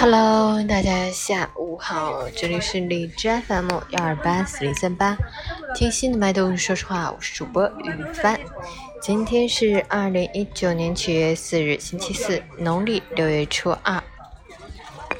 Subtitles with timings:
[0.00, 5.16] Hello，大家下午好，这里是荔枝 FM 幺二八四零三八，
[5.76, 8.38] 听心的脉动，说实话，我是主播雨帆。
[9.00, 14.02] 今天是二零一九年七月四日，星期四，农历六月初二。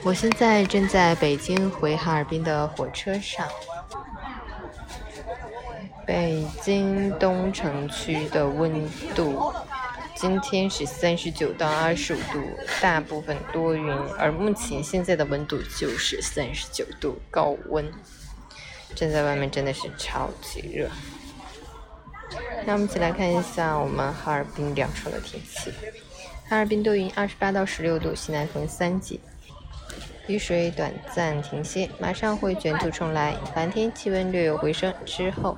[0.03, 3.47] 我现在正在北京回哈尔滨的火车上。
[6.05, 9.53] 北京东城区的温度。
[10.17, 12.41] 今天是三十九到二十五度，
[12.81, 17.87] 大部分多云，而目前现在的温度就是三十九度，高温。
[18.95, 20.89] 站在外面真的是超级热。
[22.65, 25.71] 那我们一起来看一下我们哈尔滨两城的天气。
[26.49, 29.21] 哈尔滨多云，二十八到十六度，西南风三级。
[30.29, 33.35] 雨水短暂停歇，马上会卷土重来。
[33.55, 35.57] 白天气温略有回升，之后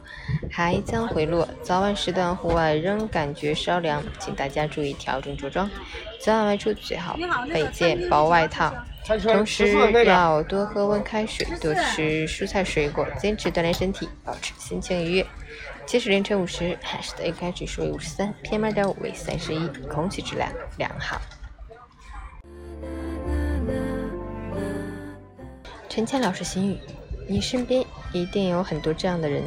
[0.51, 1.49] 还将回落。
[1.63, 5.71] 早晚时段户外仍感觉稍凉，请大家注意调整着装。
[6.21, 7.17] 早晚外出最好
[7.51, 8.75] 备件薄外套，
[9.23, 9.73] 同时
[10.05, 15.27] 要多喝温开水，多吃蔬菜水果，坚持锻炼身体，保持心情愉悦。
[15.87, 21.19] 截止凌晨五时，海市的 AQI 指数为五十三，PM 二点五为三十一，空气质量良好。
[25.99, 26.79] 陈谦老师心语：
[27.27, 29.43] 你身边一定有很多这样的人，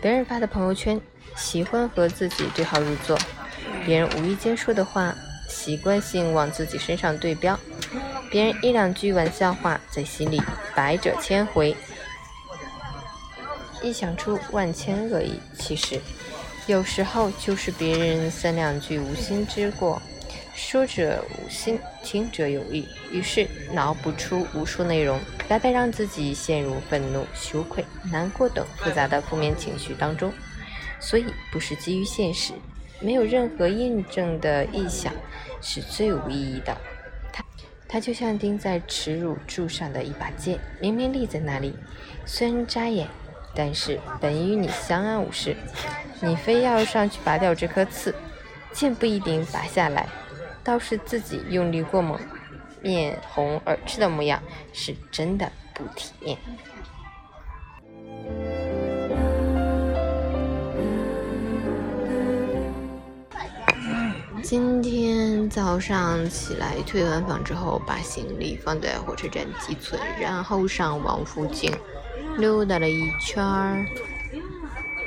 [0.00, 0.98] 别人发的朋友圈
[1.36, 3.18] 喜欢和自己对号入座，
[3.84, 5.14] 别人无意间说的话
[5.46, 7.60] 习惯性往自己身上对标，
[8.30, 10.40] 别人一两句玩笑话在心里
[10.74, 11.76] 百折千回，
[13.82, 15.38] 一想出万千恶意。
[15.58, 16.00] 其实
[16.66, 20.00] 有时候就是别人三两句无心之过。
[20.74, 30.32] 说者无心，听者有意，于是脑补出无数内容，白白让自己陷入愤怒、羞愧、难过等复杂的负面情绪当中。
[30.98, 32.54] 所以，不是基于现实，
[32.98, 35.12] 没有任何印证的臆想，
[35.62, 36.76] 是最无意义的。
[37.32, 37.44] 它，
[37.86, 41.72] 它就像钉在耻辱柱上的一把剑，明明立在那里，
[42.26, 43.06] 虽然扎眼，
[43.54, 45.56] 但是本与你相安无事。
[46.20, 48.12] 你非要上去拔掉这颗刺，
[48.72, 50.08] 剑不一定拔下来。
[50.64, 52.18] 倒是自己用力过猛，
[52.80, 54.42] 面红耳赤的模样，
[54.72, 56.38] 是真的不体面。
[64.42, 71.72] 今天早上起来退完房之后，把行李放在火车站寄存，然后上王府井
[72.38, 73.86] 溜达了一圈儿，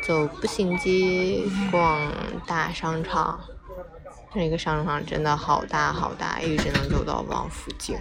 [0.03, 2.11] 走步行街，逛
[2.45, 3.39] 大商场。
[4.37, 7.97] 那个商场真的好大好大，一直能走到王府井。